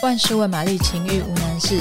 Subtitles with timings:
[0.00, 1.80] 万事问玛丽，情欲无难事。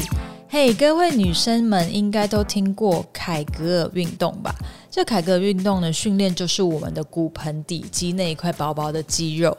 [0.49, 4.55] 嘿，各位女生们应该都听过凯格尔运动吧？
[4.89, 9.55] 这凯格尔运动的，训练就是我们的骨盆底肌那一块薄薄的肌肉。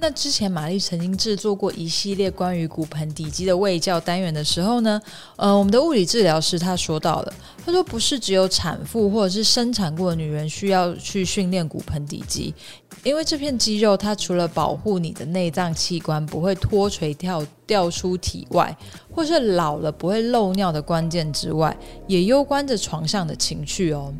[0.00, 5.02] 那之前玛丽曾经制作过一系列关于骨盆底肌的卫教单元的时候呢，
[5.34, 7.32] 呃，我们的物理治疗师他说到了，
[7.66, 12.54] 他说不是只有产妇或者是生产过的女人需要去训练骨盆底肌，
[13.02, 18.76] 因为这片肌肉它除了保护你的内脏器官不会脱垂掉掉出体外，
[19.12, 24.14] 或是老了不会漏尿的关键之外，也攸关着床上的情趣哦。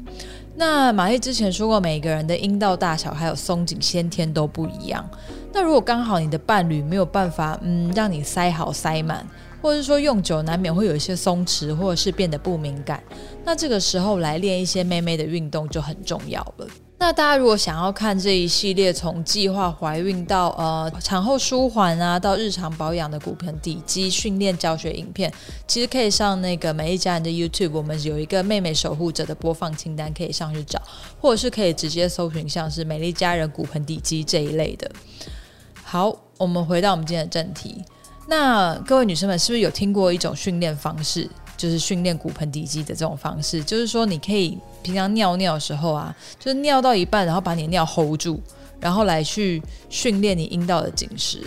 [0.57, 5.09] 那玛丽之前说过，每个人的阴道大小还有松紧先天都不一样。
[5.59, 9.27] 那如果刚好你的伴侣没有办法，嗯，让你塞好塞满，
[9.61, 13.03] 或者是说用久难免会有一些松弛，或者是变得不敏感，
[13.45, 16.67] 那这个时候来练一些妹妹的运动就很重要了。
[17.01, 25.33] 那大家如果想要看这一系列从计划怀孕到呃产后舒缓啊，到日常保养的骨盆底肌训练教学影片，
[25.67, 30.81] 其实可以上那个美丽佳人的 YouTube，我们有一个妹妹守护者的播放清单，可以上去找，
[31.21, 34.89] 或者是可以直接搜寻像是美丽佳人骨盆底肌这一类的。
[35.91, 37.83] 好，我们回到我们今天的正题。
[38.27, 43.65] 那各位女生们，是不是有听过一种训练方式，就是训练骨盆底肌的这种方式？
[43.65, 48.39] 就是说，你可以平常尿尿的时候啊，就是尿到一半，然后把你尿 hold 住，
[48.79, 51.43] 然后来去训练你阴道的紧实。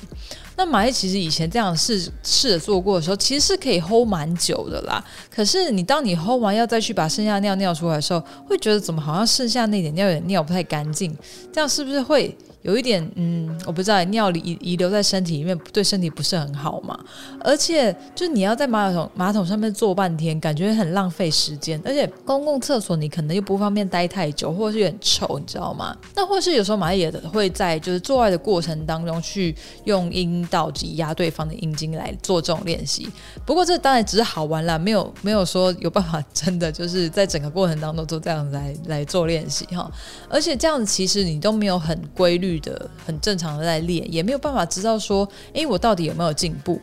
[0.58, 5.06] 那玛丽其实以前这样试试着做过的时候，其实是可以 hold 蛮久的啦。
[5.30, 11.16] 可是你当你 hold 完要再去把剩下的尿尿出来的时候，会觉得怎么好像剩下那点尿有点尿不太干净，
[11.54, 12.36] 这样是不是会？
[12.64, 16.98] 有一点，嗯，我不知道尿遗遗留在身体里面，对身体不是很好嘛。
[17.40, 21.82] 而且，就是你要在马桶马桶上面坐半天，感觉很浪费时间。
[21.84, 25.98] 而且，公共厕所你可能又不方便待太久，或者是有点臭，你知道吗？
[26.16, 33.10] 那或是有时候玛丽也会在就是做爱的过程当中去用阴道挤压对方的阴茎来做这种练习。
[33.44, 39.92] 不过，这当然只是好玩啦，没有没有说有办法真的就是在整个过程当中做这样子来来做练习哈。
[40.30, 42.51] 而且这样子其实你都没有很规律。
[42.60, 46.80] 的很正常的在练，也没有办法知道说，诶，我到底有没有进步？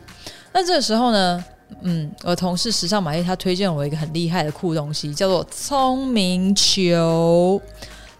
[0.51, 1.43] 那这个时候呢，
[1.81, 7.61] 嗯，我同事时尚玛丽她推荐我一个很厉害的酷东西，叫做聪明球。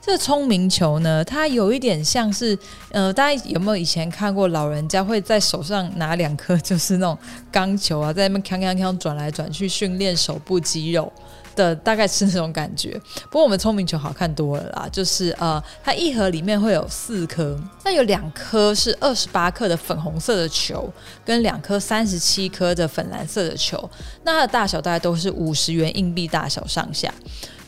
[0.09, 2.57] 这聪明球呢，它有一点像是，
[2.89, 7.15] 呃，大家有没有以前看过老人家会在手上拿两颗，就是那种
[7.51, 11.13] 钢球啊，在那边锵锵锵转来转去训练手部肌肉？
[11.55, 20.91] 的大概是那种感觉，不过我们聪明球好看多了啦，就是呃，它一盒里面会有四颗，那有两颗是二十八克的粉红色的球，
[21.23, 23.89] 跟两颗三十七克的粉蓝色的球，
[24.23, 27.13] 那它的大小大概都是五十元硬币大小上下。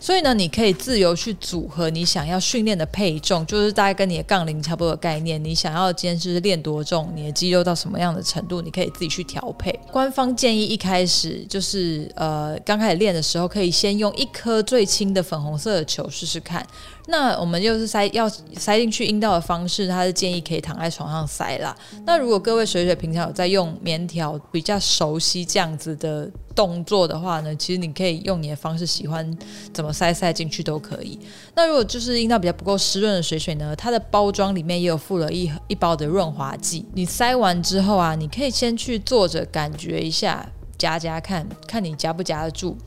[0.01, 5.41] 所以呢，你可以自由去组合你想要训练的配重，就是大概跟你的杠铃差不多的概念。
[5.41, 9.79] 你想要今天是练多重，你的肌肉到什么样的程度，你可以自己去调配。
[9.91, 16.65] 官方建议一开始就是呃，刚开始练的时候，可以先用一颗最轻的粉红色的球试试看。
[17.07, 21.75] 那我们就是塞要塞进去阴道的方式，他是建议可以躺在床上塞啦。
[22.05, 29.37] 那如果各位水水平常有在用棉条，比较熟悉这样子的动作的话呢，其实你可以用你的方式，喜欢
[29.73, 31.19] 怎么塞塞进去都可以。
[31.55, 36.85] 那如果就是阴道比较不够湿润的水水呢，它的包装里面也有附了一一包的润滑剂。
[36.93, 42.77] 你塞完之后啊，你可以先去坐着感觉一下，夹夹看看你夹不夹得住。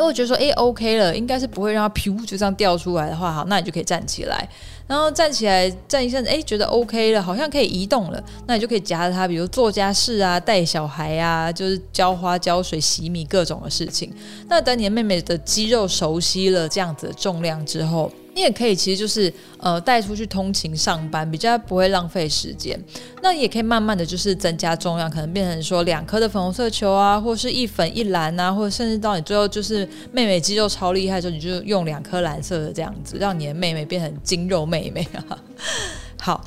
[0.00, 4.48] 如果觉得说，诶 OK 了，应该是不会让它噗就这样掉出来的话，好，那你就可以站起来。
[4.86, 14.10] 然后站起来站一阵子，诶，觉得 OK 了，好像可以移动了，那你就可以夹着它，比如做家事啊、带小孩啊，就是浇花、浇水、洗米各种的事情。
[14.48, 22.82] 那等你的妹妹的肌肉熟悉了这样子的重量之后，你也可以其实就是呃带出去通勤上班，比较不会浪费时间。
[23.20, 34.90] 那你也可以慢慢的就是增加重量，可能变成说两颗的粉红色球啊，或是一粉一蓝啊，或者甚至到你最后就是妹妹肌肉超厉害的时候，你就用两颗蓝色的这样子，让你的妹妹变成精肉妹。
[34.90, 35.38] 妹啊，
[36.18, 36.42] 好，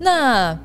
[0.00, 0.58] 那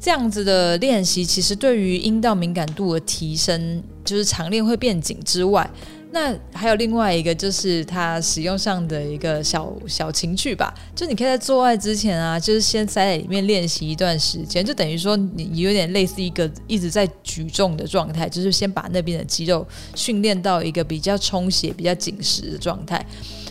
[0.00, 5.70] 这样子的练习，其实对于阴道敏感度的提升，就是常练会变紧之外，
[6.14, 19.66] 那还有另外一个，就是它使用上的一个小小情趣吧，就你可以在做爱之前啊，就是先塞在里面练习一段时间，就等于说你有点类似一个一直在举重的状态，就是先把那边的肌肉
[19.96, 23.04] 训练到一个比较充血、比较紧实的状态，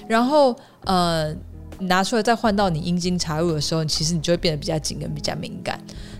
[0.07, 0.56] 然后
[0.86, 1.36] 呃。
[1.80, 5.77] 拿出来再换到你阴茎插入的时候，其实你就会变得比较紧跟比较敏感。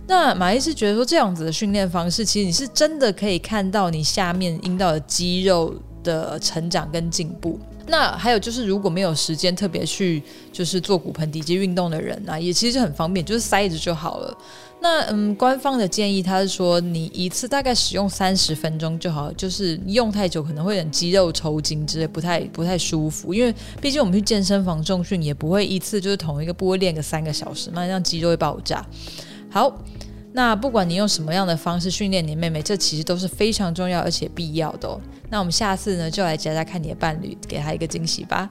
[0.08, 5.74] 那马医师觉得说，这样子的训练方式，其实你是真的可以看到你下面阴道的肌肉
[6.04, 7.58] 的成长跟进步。
[7.88, 10.24] 那还有就是，如果没有时间特别去
[10.54, 14.38] 就是做骨盆底肌运动的人啊，也其实很方便，就是塞着就好了。
[14.80, 23.34] 那嗯，官方的建议他是说，你一次大概使用三十分钟就好，就是用太久可能会有肌肉抽筋之类，不太不太舒服。
[23.34, 28.86] 因为毕竟我们去健身房重训也不会一次就是同一个部位练个三个小时嘛，那样肌肉会爆炸。
[29.50, 29.74] 好，
[30.36, 35.00] 那不管你用什么样的方式训练你妹妹，这其实都是非常重要而且必要的哦。
[35.30, 38.50] 那我们下次呢，就来夹夹看你的伴侣，给他一个惊喜吧。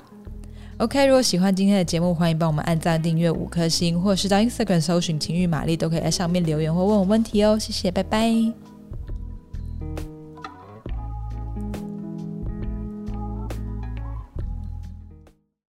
[0.78, 7.58] OK，如果喜欢今天的节目，欢迎帮我们按赞、订阅五颗星，或者是到 Instagram 搜寻“情欲玛丽”，都可以在上面留言或问我问题哦。
[7.58, 8.71] 谢谢，拜拜。